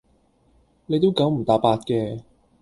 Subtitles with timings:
[0.87, 2.21] 你都九唔搭八嘅